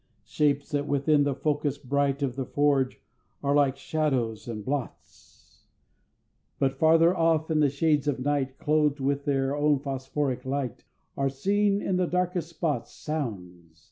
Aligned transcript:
Shapes, 0.25 0.71
that 0.71 0.87
within 0.87 1.25
the 1.25 1.35
focus 1.35 1.77
bright 1.77 2.23
Of 2.23 2.35
the 2.35 2.47
Forge, 2.47 2.99
are 3.43 3.53
like 3.53 3.77
shadows 3.77 4.47
and 4.47 4.65
blots; 4.65 5.67
But 6.57 6.73
farther 6.79 7.15
off, 7.15 7.51
in 7.51 7.59
the 7.59 7.69
shades 7.69 8.07
of 8.07 8.17
night, 8.19 8.57
Clothed 8.57 8.99
with 8.99 9.25
their 9.25 9.55
own 9.55 9.77
phosphoric 9.77 10.43
light, 10.43 10.85
Are 11.15 11.29
seen 11.29 11.83
in 11.83 11.97
the 11.97 12.07
darkest 12.07 12.49
spots. 12.49 12.91
Sounds! 12.91 13.79